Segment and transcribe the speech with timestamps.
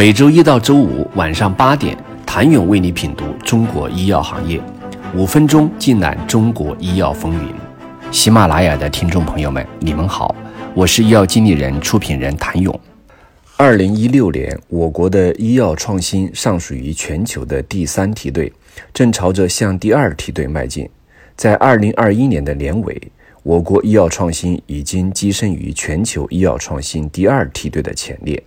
[0.00, 4.58] 每周一到周五晚上八点，谭勇为你品读中国医药行业，
[5.14, 7.54] 五分钟尽览中国医药风云。
[8.10, 10.34] 喜马拉雅的听众朋友们，你们好，
[10.74, 12.80] 我是医药经理人、出品人谭勇。
[13.58, 18.50] 二零一六年，我国的医药创新尚属于全球的第三梯队，
[18.94, 20.88] 正朝着向第二梯队迈进。
[21.36, 22.98] 在二零二一年的年尾，
[23.42, 28.42] 我国医药创新已经跻身于全球医药创新第二梯队的前列。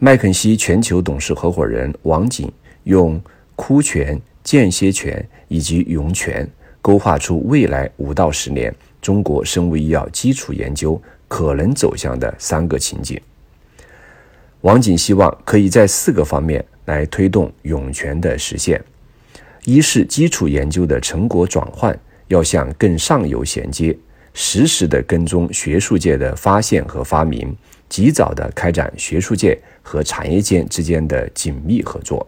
[0.00, 2.48] 麦肯锡全球董事合伙人王锦
[2.84, 3.20] 用
[3.56, 6.48] 枯泉、间歇泉以及涌泉，
[6.80, 13.20] 勾画出未来五到十年中国生物医药基础研究可能走向的三个情景。
[14.60, 18.80] 王景希望可以在四个方面来推动涌泉的实现：
[19.64, 23.98] 一是基础研究的成果转换要向更上游衔接，
[24.32, 27.52] 实时的跟踪学术界的发现和发明，
[27.88, 32.26] 及早的开展学术界和产业界之间的紧密合作。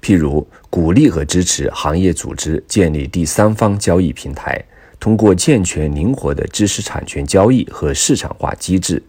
[0.00, 4.64] 譬如，鼓励和支持行业组织建立第三方交易平台，
[5.00, 9.02] 通过健全灵活的知识产权交易和市场化机制。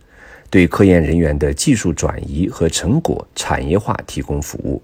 [0.52, 4.82] 对科研人员的技术转移和成果产业化提供服务，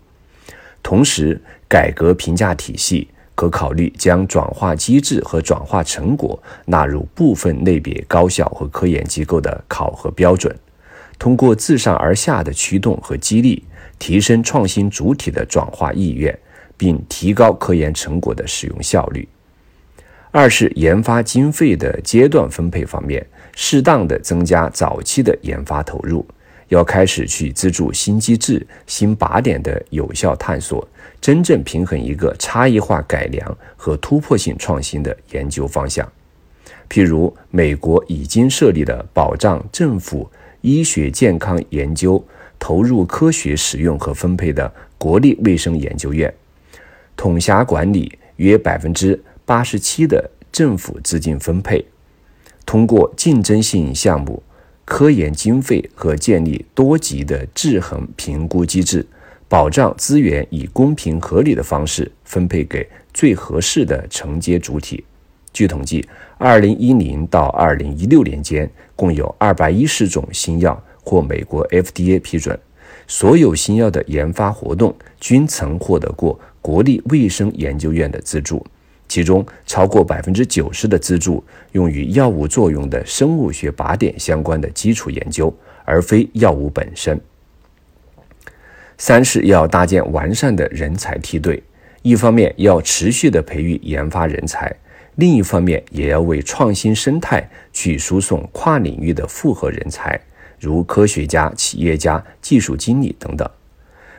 [0.83, 10.57] 同时改革评价体系，可考虑将转化机制和转化成果纳入部分类别高校和科研机构的考核标准，
[11.19, 13.63] 通过自上而下的驱动和激励，
[13.99, 16.35] 提升创新主体的转化意愿，
[16.75, 19.27] 并提高科研成果的使用效率。
[20.31, 23.25] 二是研发经费的阶段分配方面。
[23.57, 26.25] 适当的增加早期的研发投入，
[26.69, 30.87] 要开始去资助新机制、新靶点的有效探索，
[31.21, 36.11] 真正平衡一个差异化改良和突破性创新的研究方向。
[36.89, 40.29] 譬如，美国已经设立的保障政府
[40.61, 42.23] 医学健康研究
[42.59, 46.33] 投入科学使用和分配的国立卫生研究院，
[47.15, 51.85] 统辖管理约百分之八十七的政府资金分配。
[52.65, 54.41] 通过竞争性项目、
[54.85, 59.05] 科研经费和建立多级的制衡评估机制，
[59.49, 65.03] 保障资源以公平合理的方式分配给最合适的承接主体。
[65.51, 66.07] 据统计，
[66.37, 72.57] 二零一零到二零一六年间，共有二百一十种新药获美国 FDA 批准，
[73.07, 78.63] 所有新药的研发活动均曾获得过国立卫生研究院的资助。
[79.07, 87.19] 其中超过百分之九十的资助用于药物作用的生物学靶点相关的基础研究，而非药物本身。
[88.97, 91.61] 三是要搭建完善的人才梯队，
[92.01, 94.73] 一方面要持续的培育研发人才，
[95.15, 100.19] 另一方面也要为创新生态去输送跨领域的复合人才，
[100.59, 103.49] 如科学家、企业家、技术经理等等。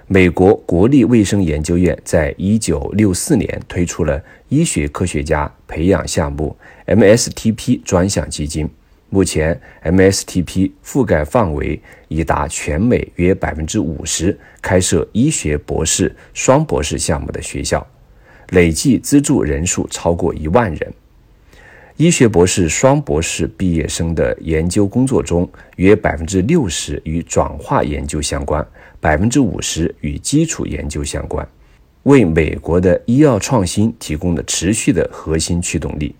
[0.08, 6.56] 美国国立卫生研究院在一九六四年推出了医学科学家培养项目
[6.86, 8.68] MSTP 专项基金，
[9.10, 17.84] 目前 MSTP 覆盖范围已达全美约百分之五十开设医学博士、双博士项目的学校，
[18.50, 20.94] 累计资助人数超过一万人。
[21.96, 28.66] 医学博士、双博士毕业生的研究工作中，约百分之六十与转化研究相关，
[29.00, 31.48] 百分之五十与基础研究相关，
[32.02, 36.14] 为美国的医药创新提供了持续的核心驱动力。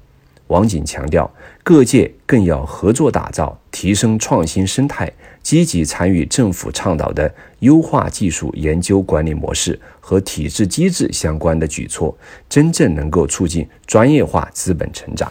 [0.47, 1.31] 王景强调，
[1.63, 5.13] 各界更要合作打造、提升创新生态，
[5.43, 12.17] 积极参与政府倡导的优化技术研究管理模式和体制机制相关的举措，
[12.49, 15.31] 真正能够促进专业化资本成长。